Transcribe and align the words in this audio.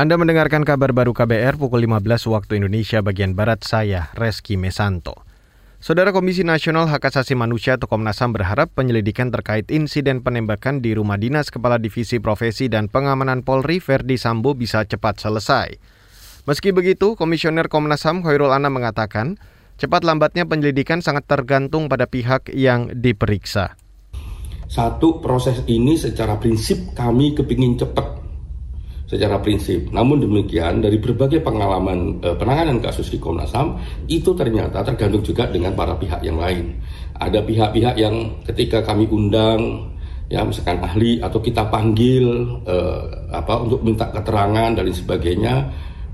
Anda 0.00 0.16
mendengarkan 0.16 0.64
kabar 0.64 0.96
baru 0.96 1.12
KBR 1.12 1.60
pukul 1.60 1.84
15 1.84 2.24
waktu 2.32 2.56
Indonesia 2.56 3.04
bagian 3.04 3.36
Barat 3.36 3.60
saya, 3.68 4.08
Reski 4.16 4.56
Mesanto. 4.56 5.28
Saudara 5.76 6.08
Komisi 6.08 6.40
Nasional 6.40 6.88
Hak 6.88 7.12
Asasi 7.12 7.36
Manusia 7.36 7.76
atau 7.76 7.84
Komnas 7.84 8.16
HAM 8.16 8.32
berharap 8.32 8.72
penyelidikan 8.72 9.28
terkait 9.28 9.68
insiden 9.68 10.24
penembakan 10.24 10.80
di 10.80 10.96
rumah 10.96 11.20
dinas 11.20 11.52
Kepala 11.52 11.76
Divisi 11.76 12.16
Profesi 12.16 12.72
dan 12.72 12.88
Pengamanan 12.88 13.44
Polri 13.44 13.76
Verdi 13.76 14.16
Sambo 14.16 14.56
bisa 14.56 14.88
cepat 14.88 15.20
selesai. 15.20 15.76
Meski 16.48 16.72
begitu, 16.72 17.12
Komisioner 17.12 17.68
Komnas 17.68 18.00
HAM 18.00 18.24
Khairul 18.24 18.56
Anam 18.56 18.80
mengatakan, 18.80 19.36
cepat 19.76 20.00
lambatnya 20.08 20.48
penyelidikan 20.48 21.04
sangat 21.04 21.28
tergantung 21.28 21.92
pada 21.92 22.08
pihak 22.08 22.48
yang 22.56 22.88
diperiksa. 22.96 23.76
Satu, 24.64 25.20
proses 25.20 25.60
ini 25.68 26.00
secara 26.00 26.40
prinsip 26.40 26.96
kami 26.96 27.36
kepingin 27.36 27.76
cepat 27.76 28.19
secara 29.10 29.42
prinsip. 29.42 29.90
Namun 29.90 30.22
demikian 30.22 30.78
dari 30.78 31.02
berbagai 31.02 31.42
pengalaman 31.42 32.22
e, 32.22 32.30
penanganan 32.38 32.78
kasus 32.78 33.10
di 33.10 33.18
Komnas 33.18 33.50
HAM 33.50 33.74
itu 34.06 34.30
ternyata 34.38 34.86
tergantung 34.86 35.26
juga 35.26 35.50
dengan 35.50 35.74
para 35.74 35.98
pihak 35.98 36.22
yang 36.22 36.38
lain. 36.38 36.78
Ada 37.18 37.42
pihak-pihak 37.42 37.98
yang 37.98 38.38
ketika 38.46 38.86
kami 38.86 39.10
undang 39.10 39.90
ya 40.30 40.46
misalkan 40.46 40.78
ahli 40.78 41.18
atau 41.18 41.42
kita 41.42 41.66
panggil 41.66 42.22
e, 42.62 42.76
apa 43.34 43.66
untuk 43.66 43.82
minta 43.82 44.06
keterangan 44.14 44.78
dan 44.78 44.86
sebagainya 44.86 45.54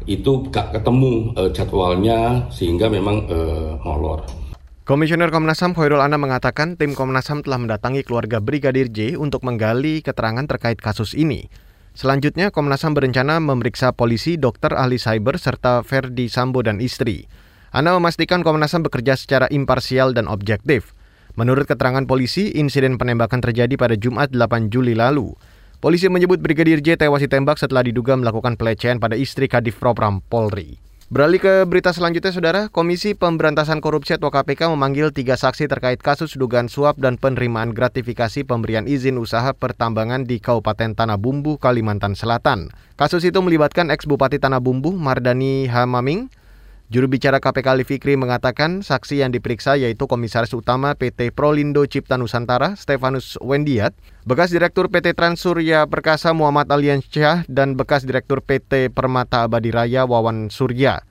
itu 0.09 0.49
gak 0.49 0.73
ketemu 0.73 1.37
e, 1.37 1.43
jadwalnya 1.53 2.49
sehingga 2.49 2.89
memang 2.89 3.29
e, 3.29 3.39
molor. 3.85 4.25
Komisioner 4.89 5.29
Komnas 5.29 5.61
HAM 5.61 5.77
Khairul 5.77 6.01
Anam 6.01 6.25
mengatakan 6.25 6.81
tim 6.81 6.97
Komnas 6.97 7.29
HAM 7.29 7.45
telah 7.45 7.61
mendatangi 7.61 8.07
keluarga 8.07 8.41
Brigadir 8.41 8.89
J 8.89 9.21
untuk 9.21 9.45
menggali 9.45 10.01
keterangan 10.01 10.47
terkait 10.49 10.81
kasus 10.81 11.13
ini. 11.13 11.66
Selanjutnya, 11.97 12.53
Komnas 12.53 12.85
HAM 12.85 12.93
berencana 12.93 13.41
memeriksa 13.41 13.89
polisi, 13.89 14.37
dokter, 14.37 14.69
ahli 14.77 15.01
cyber, 15.01 15.41
serta 15.41 15.81
Ferdi 15.81 16.29
Sambo 16.29 16.61
dan 16.61 16.77
istri. 16.77 17.25
Ana 17.73 17.97
memastikan 17.97 18.45
Komnas 18.45 18.77
HAM 18.77 18.85
bekerja 18.85 19.17
secara 19.17 19.49
imparsial 19.49 20.13
dan 20.13 20.29
objektif. 20.29 20.93
Menurut 21.41 21.65
keterangan 21.65 22.05
polisi, 22.05 22.53
insiden 22.53 23.01
penembakan 23.01 23.41
terjadi 23.41 23.81
pada 23.81 23.97
Jumat 23.97 24.29
8 24.29 24.69
Juli 24.69 24.93
lalu. 24.93 25.33
Polisi 25.81 26.13
menyebut 26.13 26.37
Brigadir 26.37 26.85
J 26.85 27.01
tewas 27.01 27.25
ditembak 27.25 27.57
setelah 27.57 27.81
diduga 27.81 28.13
melakukan 28.13 28.61
pelecehan 28.61 29.01
pada 29.01 29.17
istri 29.17 29.49
Kadif 29.49 29.81
Propram 29.81 30.21
Polri. 30.21 30.86
Beralih 31.07 31.39
ke 31.39 31.63
berita 31.71 31.95
selanjutnya, 31.95 32.35
Saudara. 32.35 32.63
Komisi 32.67 33.15
Pemberantasan 33.15 33.79
Korupsi 33.79 34.19
atau 34.19 34.27
KPK 34.27 34.75
memanggil 34.75 35.15
tiga 35.15 35.39
saksi 35.39 35.71
terkait 35.71 36.03
kasus 36.03 36.35
dugaan 36.35 36.67
suap 36.67 36.99
dan 36.99 37.15
penerimaan 37.15 37.71
gratifikasi 37.71 38.43
pemberian 38.43 38.91
izin 38.91 39.15
usaha 39.15 39.55
pertambangan 39.55 40.27
di 40.27 40.43
Kabupaten 40.43 40.99
Tanah 40.99 41.15
Bumbu, 41.15 41.63
Kalimantan 41.63 42.19
Selatan. 42.19 42.75
Kasus 42.99 43.23
itu 43.23 43.39
melibatkan 43.39 43.95
ex-bupati 43.95 44.43
Tanah 44.43 44.59
Bumbu, 44.59 44.99
Mardani 44.99 45.71
Hamaming, 45.71 46.27
Juru 46.87 47.11
bicara 47.11 47.43
KPK 47.43 47.67
Ali 47.67 47.83
Fikri 47.83 48.15
mengatakan 48.15 48.79
saksi 48.79 49.19
yang 49.19 49.35
diperiksa 49.35 49.75
yaitu 49.75 50.07
Komisaris 50.07 50.55
Utama 50.55 50.95
PT 50.95 51.35
Prolindo 51.35 51.83
Cipta 51.83 52.15
Nusantara, 52.15 52.79
Stefanus 52.79 53.35
Wendiat, 53.43 53.91
bekas 54.23 54.55
Direktur 54.55 54.87
PT 54.87 55.19
Transurya 55.19 55.91
Perkasa 55.91 56.31
Muhammad 56.31 56.71
Aliansyah, 56.71 57.43
dan 57.51 57.75
bekas 57.75 58.07
Direktur 58.07 58.39
PT 58.39 58.95
Permata 58.95 59.51
Abadi 59.51 59.75
Raya 59.75 60.07
Wawan 60.07 60.47
Surya. 60.47 61.03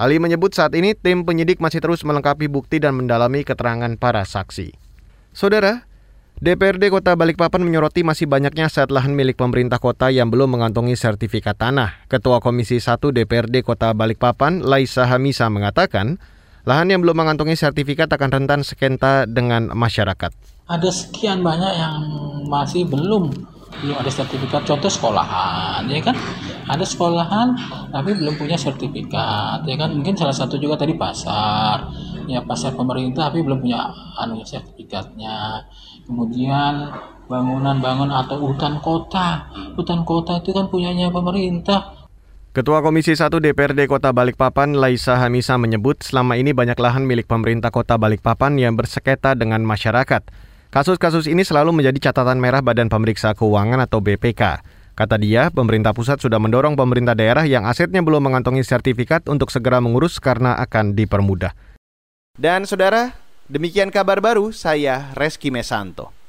Ali 0.00 0.16
menyebut 0.16 0.56
saat 0.56 0.72
ini 0.72 0.96
tim 0.96 1.28
penyidik 1.28 1.60
masih 1.60 1.84
terus 1.84 2.08
melengkapi 2.08 2.48
bukti 2.48 2.80
dan 2.80 2.96
mendalami 2.96 3.44
keterangan 3.44 3.92
para 4.00 4.24
saksi. 4.24 4.72
Saudara, 5.36 5.84
DPRD 6.42 6.90
Kota 6.90 7.14
Balikpapan 7.14 7.62
menyoroti 7.62 8.02
masih 8.02 8.26
banyaknya 8.26 8.66
aset 8.66 8.90
lahan 8.90 9.14
milik 9.14 9.38
pemerintah 9.38 9.78
kota 9.78 10.10
yang 10.10 10.26
belum 10.26 10.58
mengantongi 10.58 10.98
sertifikat 10.98 11.54
tanah. 11.54 12.02
Ketua 12.10 12.42
Komisi 12.42 12.82
1 12.82 12.98
DPRD 12.98 13.62
Kota 13.62 13.94
Balikpapan, 13.94 14.58
Laisa 14.58 15.06
Hamisa 15.06 15.46
mengatakan, 15.54 16.18
lahan 16.66 16.90
yang 16.90 16.98
belum 16.98 17.14
mengantongi 17.14 17.54
sertifikat 17.54 18.10
akan 18.10 18.42
rentan 18.42 18.66
sekenta 18.66 19.22
dengan 19.22 19.70
masyarakat. 19.70 20.34
Ada 20.66 20.90
sekian 20.90 21.46
banyak 21.46 21.78
yang 21.78 21.94
masih 22.50 22.90
belum 22.90 23.30
belum 23.78 23.96
ada 23.96 24.10
sertifikat 24.12 24.68
contoh 24.68 24.90
sekolahan 24.92 25.88
ya 25.88 26.00
kan 26.04 26.12
ada 26.68 26.84
sekolahan 26.86 27.54
tapi 27.90 28.14
belum 28.14 28.38
punya 28.38 28.58
sertifikat 28.58 29.66
ya 29.66 29.76
kan? 29.78 29.94
Mungkin 29.94 30.14
salah 30.14 30.34
satu 30.34 30.58
juga 30.58 30.78
tadi 30.78 30.94
pasar. 30.94 31.88
Ya 32.30 32.42
pasar 32.42 32.78
pemerintah 32.78 33.30
tapi 33.30 33.42
belum 33.42 33.62
punya 33.62 33.90
anu 34.18 34.42
sertifikatnya. 34.46 35.66
Kemudian 36.06 36.90
bangunan-bangun 37.26 38.10
atau 38.10 38.36
hutan 38.42 38.78
kota. 38.82 39.48
Hutan 39.78 40.04
kota 40.04 40.38
itu 40.42 40.50
kan 40.52 40.68
punyanya 40.68 41.08
pemerintah. 41.08 42.02
Ketua 42.52 42.84
Komisi 42.84 43.16
1 43.16 43.32
DPRD 43.32 43.88
Kota 43.88 44.12
Balikpapan, 44.12 44.76
Laisa 44.76 45.16
Hamisa 45.16 45.56
menyebut 45.56 46.04
selama 46.04 46.36
ini 46.36 46.52
banyak 46.52 46.76
lahan 46.76 47.08
milik 47.08 47.24
pemerintah 47.24 47.72
Kota 47.72 47.96
Balikpapan 47.96 48.60
yang 48.60 48.76
berseketa 48.76 49.32
dengan 49.32 49.64
masyarakat. 49.64 50.20
Kasus-kasus 50.68 51.32
ini 51.32 51.48
selalu 51.48 51.72
menjadi 51.72 52.12
catatan 52.12 52.36
merah 52.36 52.60
Badan 52.60 52.92
Pemeriksa 52.92 53.32
Keuangan 53.32 53.80
atau 53.88 54.04
BPK. 54.04 54.60
Kata 54.92 55.16
dia, 55.16 55.48
pemerintah 55.48 55.96
pusat 55.96 56.20
sudah 56.20 56.36
mendorong 56.36 56.76
pemerintah 56.76 57.16
daerah 57.16 57.48
yang 57.48 57.64
asetnya 57.64 58.04
belum 58.04 58.28
mengantongi 58.28 58.60
sertifikat 58.60 59.24
untuk 59.24 59.48
segera 59.48 59.80
mengurus 59.80 60.20
karena 60.20 60.52
akan 60.60 60.92
dipermudah. 60.92 61.56
Dan 62.36 62.68
saudara, 62.68 63.16
demikian 63.48 63.88
kabar 63.88 64.20
baru 64.20 64.52
saya 64.52 65.12
Reski 65.16 65.48
Mesanto. 65.48 66.21